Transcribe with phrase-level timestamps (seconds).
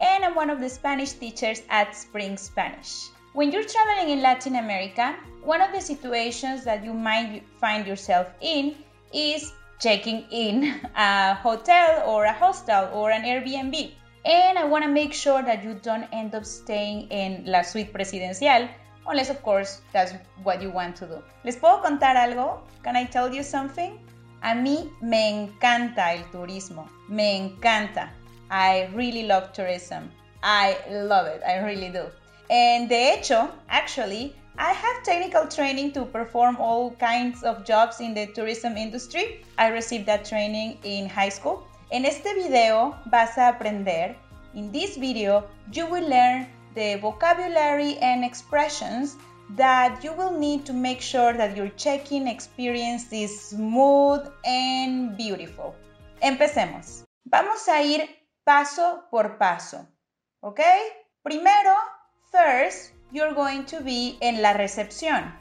[0.00, 3.08] and I'm one of the Spanish teachers at Spring Spanish.
[3.32, 8.28] When you're traveling in Latin America, one of the situations that you might find yourself
[8.40, 8.74] in
[9.12, 13.92] is checking in a hotel or a hostel or an Airbnb.
[14.24, 17.92] And I want to make sure that you don't end up staying in la suite
[17.92, 18.68] presidencial,
[19.06, 21.22] unless, of course, that's what you want to do.
[21.44, 22.62] ¿Les puedo contar algo?
[22.82, 24.00] Can I tell you something?
[24.42, 28.12] A mí me encanta el turismo, me encanta.
[28.50, 30.10] I really love tourism.
[30.42, 31.42] I love it.
[31.46, 32.06] I really do.
[32.50, 38.14] And de hecho, actually, I have technical training to perform all kinds of jobs in
[38.14, 39.44] the tourism industry.
[39.58, 41.66] I received that training in high school.
[41.90, 44.16] En este video vas a aprender.
[44.54, 49.16] In this video, you will learn the vocabulary and expressions
[49.50, 55.74] that you will need to make sure that your check-in experience is smooth and beautiful.
[56.22, 57.04] Empecemos.
[57.26, 58.08] Vamos a ir
[58.46, 59.88] paso por paso.
[60.40, 60.60] ¿Ok?
[61.24, 61.74] Primero,
[62.30, 65.34] first, you're going to be en la recepción,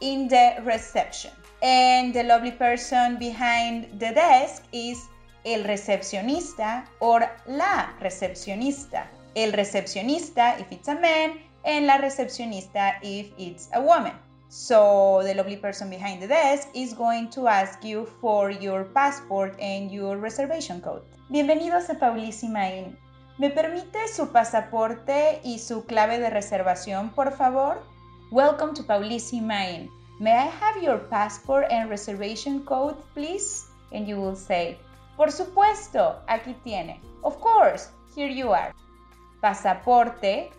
[0.00, 1.32] in the reception.
[1.60, 5.08] And the lovely person behind the desk is
[5.44, 9.10] el recepcionista or la recepcionista.
[9.34, 14.12] El recepcionista if it's a man and la recepcionista if it's a woman.
[14.54, 19.56] So the lovely person behind the desk is going to ask you for your passport
[19.58, 21.00] and your reservation code.
[21.30, 22.98] Bienvenidos a Paulísima Inn.
[23.38, 27.82] ¿Me permite su pasaporte y su clave de reservación, por favor?
[28.30, 29.88] Welcome to Paulísima Inn.
[30.20, 33.64] May I have your passport and reservation code, please?
[33.90, 34.76] And you will say,
[35.16, 37.00] Por supuesto, aquí tiene.
[37.22, 38.74] Of course, here you are.
[39.40, 40.50] Pasaporte,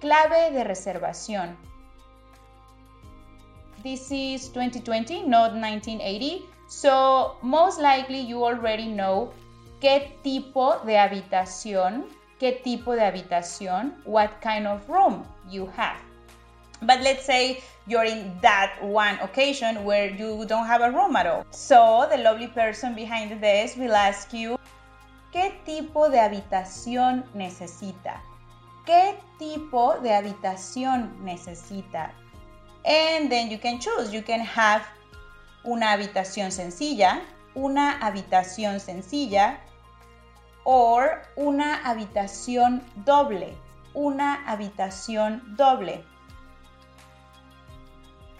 [0.00, 1.56] clave de reservación.
[3.82, 6.44] This is 2020, not 1980.
[6.68, 9.32] So, most likely you already know
[9.80, 12.06] qué tipo de habitación,
[12.40, 15.96] qué tipo de habitación, what kind of room you have.
[16.82, 21.26] But let's say you're in that one occasion where you don't have a room at
[21.26, 21.46] all.
[21.50, 24.58] So, the lovely person behind the desk will ask you,
[25.32, 28.20] ¿qué tipo de habitación necesita?
[28.86, 32.12] ¿Qué tipo de habitación necesita?
[32.84, 34.12] And then you can choose.
[34.12, 34.84] You can have
[35.64, 37.20] una habitación sencilla,
[37.56, 39.58] una habitación sencilla
[40.64, 43.56] or una habitación doble,
[43.92, 46.04] una habitación doble.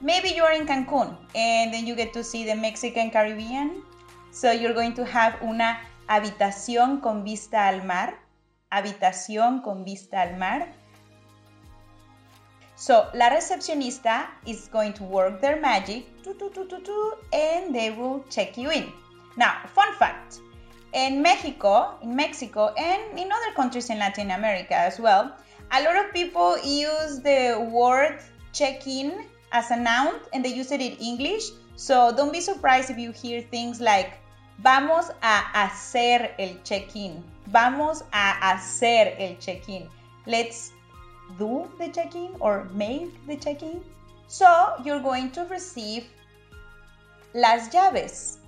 [0.00, 3.82] Maybe you're in Cancun and then you get to see the Mexican Caribbean.
[4.30, 8.14] So you're going to have una habitación con vista al mar,
[8.70, 10.72] habitación con vista al mar.
[12.76, 16.06] So, la recepcionista is going to work their magic
[17.32, 18.92] and they will check you in.
[19.36, 20.38] Now, fun fact.
[20.92, 25.34] In Mexico, in Mexico and in other countries in Latin America as well,
[25.70, 28.20] a lot of people use the word
[28.52, 31.50] check-in as a noun and they use it in English.
[31.76, 34.18] So don't be surprised if you hear things like
[34.62, 37.22] vamos a hacer el check-in.
[37.50, 39.88] Vamos a hacer el check-in.
[40.26, 40.72] Let's
[41.38, 43.82] do the check-in or make the check-in.
[44.26, 46.04] So you're going to receive
[47.34, 48.38] las llaves.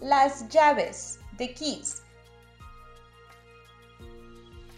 [0.00, 2.02] Las llaves, the keys.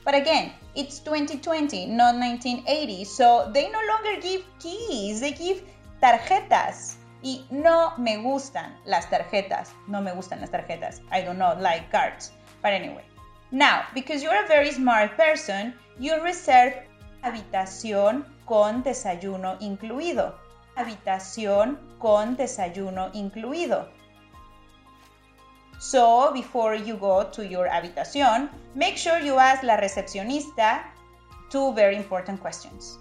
[0.04, 5.62] But again, it's 2020, not 1980, so they no longer give keys, they give
[6.02, 6.96] tarjetas.
[7.22, 9.68] Y no me gustan las tarjetas.
[9.86, 11.02] No me gustan las tarjetas.
[11.12, 12.32] I do not like cards.
[12.62, 13.04] But anyway.
[13.50, 16.74] Now, because you're a very smart person, you reserve
[17.22, 20.34] habitación con desayuno incluido.
[20.76, 23.88] Habitación con desayuno incluido.
[25.78, 30.82] So, before you go to your habitación, make sure you ask la recepcionista
[31.50, 32.98] two very important questions.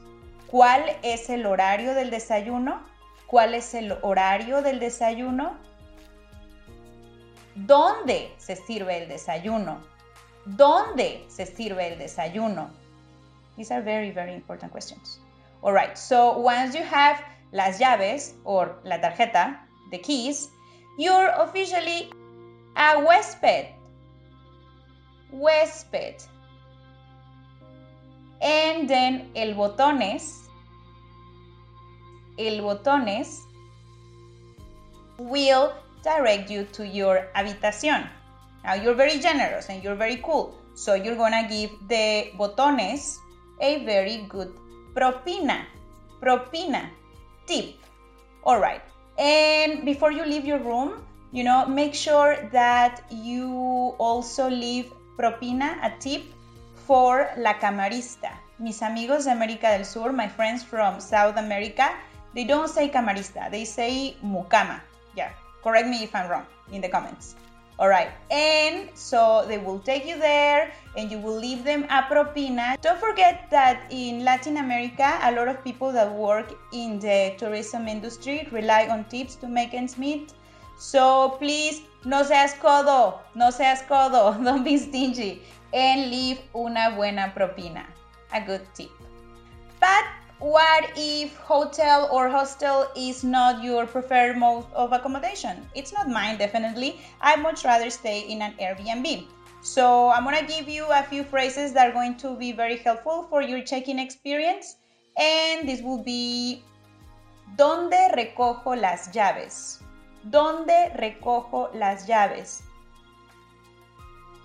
[0.47, 2.81] ¿Cuál es el horario del desayuno?
[3.27, 5.57] ¿Cuál es el horario del desayuno?
[7.65, 9.81] ¿Dónde se sirve el desayuno?
[10.45, 12.69] ¿Dónde se sirve el desayuno?
[13.57, 15.19] These are very, very important questions.
[15.61, 17.21] All right, so once you have
[17.51, 19.59] las llaves or la tarjeta,
[19.91, 20.49] the keys,
[20.97, 22.09] you're officially
[22.75, 23.73] a huésped.
[25.33, 26.27] huésped.
[28.41, 30.47] And then el botones,
[32.37, 33.41] el botones
[35.17, 35.73] will
[36.03, 38.07] direct you to your habitación.
[38.63, 40.55] Now you're very generous and you're very cool.
[40.75, 43.17] So you're gonna give the botones
[43.59, 44.53] a very good
[44.93, 45.65] propina.
[46.21, 46.89] Propina.
[47.45, 47.75] Tip.
[48.45, 48.81] Alright.
[49.17, 55.77] And before you leave your room, you know, make sure that you also leave propina,
[55.83, 56.23] a tip
[56.87, 58.31] for la camarista.
[58.57, 61.91] Mis amigos de América del Sur, my friends from South America,
[62.33, 64.81] they don't say camarista, they say mucama.
[65.15, 65.31] Yeah,
[65.63, 67.35] correct me if I'm wrong in the comments.
[67.79, 72.03] All right, and so they will take you there and you will leave them a
[72.03, 72.75] propina.
[72.81, 77.87] Don't forget that in Latin America, a lot of people that work in the tourism
[77.87, 80.33] industry rely on tips to make ends meet.
[80.77, 85.41] So please, no seas codo, no seas codo, don't be stingy,
[85.73, 87.85] and leave una buena propina,
[88.33, 88.91] a good tip.
[89.79, 90.03] But
[90.39, 95.67] what if hotel or hostel is not your preferred mode of accommodation?
[95.75, 96.99] It's not mine, definitely.
[97.21, 99.27] I'd much rather stay in an Airbnb.
[99.61, 103.27] So I'm gonna give you a few phrases that are going to be very helpful
[103.29, 104.77] for your check-in experience.
[105.17, 106.63] And this will be
[107.57, 109.81] ¿Dónde recojo las llaves?
[110.23, 112.63] ¿Dónde recojo las llaves?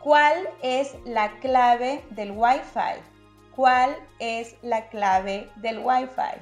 [0.01, 3.14] ¿Cuál es la clave del Wi-Fi?
[3.55, 6.41] ¿Cuál es la clave del Wi-Fi?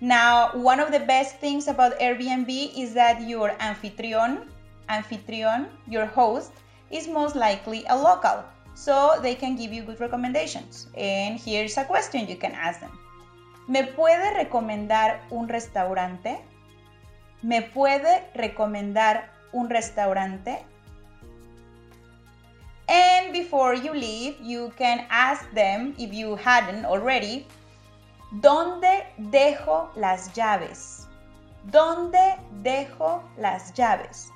[0.00, 4.50] Now, one of the best things about Airbnb is that your anfitrión,
[4.88, 6.52] anfitrión, your host,
[6.90, 8.44] is most likely a local,
[8.74, 10.88] so they can give you good recommendations.
[10.98, 12.90] And here's a question you can ask them.
[13.68, 16.40] ¿Me puede recomendar un restaurante?
[17.42, 20.64] ¿Me puede recomendar un restaurante?
[23.52, 27.46] Before you leave, you can ask them, if you hadn't already,
[28.40, 31.06] ¿dónde dejo las llaves?
[31.70, 34.30] ¿Dónde dejo las llaves?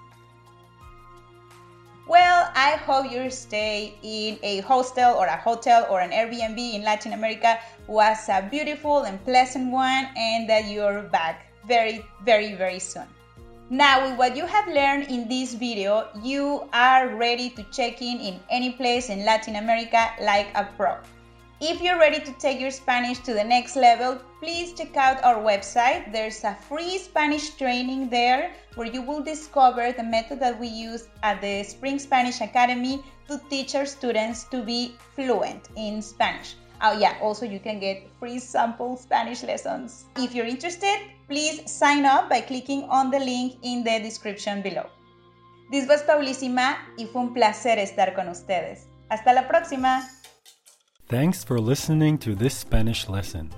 [2.07, 6.83] Well, I hope your stay in a hostel or a hotel or an Airbnb in
[6.83, 12.79] Latin America was a beautiful and pleasant one and that you're back very, very, very
[12.79, 13.16] soon.
[13.69, 18.21] Now, with what you have learned in this video, you are ready to check in
[18.21, 20.99] in any place in Latin America like a pro.
[21.61, 25.43] If you're ready to take your Spanish to the next level, please check out our
[25.43, 26.13] website.
[26.13, 31.09] There's a free Spanish training there where you will discover the method that we use
[31.25, 36.55] at the Spring Spanish Academy to teach our students to be fluent in Spanish.
[36.83, 40.05] Oh, yeah, also you can get free sample Spanish lessons.
[40.17, 44.87] If you're interested, please sign up by clicking on the link in the description below.
[45.71, 48.87] This was Paulísima y fue un placer estar con ustedes.
[49.11, 50.03] Hasta la próxima.
[51.09, 53.51] Thanks for listening to this Spanish lesson.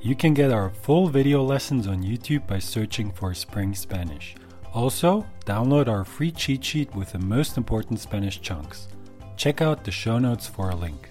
[0.00, 4.34] You can get our full video lessons on YouTube by searching for Spring Spanish.
[4.74, 8.88] Also, download our free cheat sheet with the most important Spanish chunks.
[9.36, 11.08] Check out the show notes for a link.